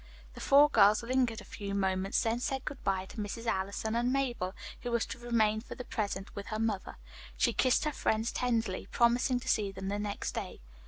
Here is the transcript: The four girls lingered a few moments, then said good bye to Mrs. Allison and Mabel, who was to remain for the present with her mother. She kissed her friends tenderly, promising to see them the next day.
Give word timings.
The 0.33 0.41
four 0.41 0.67
girls 0.67 1.03
lingered 1.03 1.41
a 1.41 1.45
few 1.45 1.75
moments, 1.75 2.23
then 2.23 2.39
said 2.39 2.65
good 2.65 2.83
bye 2.83 3.05
to 3.05 3.17
Mrs. 3.17 3.45
Allison 3.45 3.93
and 3.95 4.11
Mabel, 4.11 4.55
who 4.79 4.89
was 4.89 5.05
to 5.05 5.19
remain 5.19 5.61
for 5.61 5.75
the 5.75 5.85
present 5.85 6.33
with 6.35 6.47
her 6.47 6.57
mother. 6.57 6.97
She 7.37 7.53
kissed 7.53 7.85
her 7.85 7.91
friends 7.91 8.31
tenderly, 8.31 8.87
promising 8.87 9.39
to 9.41 9.47
see 9.47 9.71
them 9.71 9.89
the 9.89 9.99
next 9.99 10.31
day. 10.33 10.59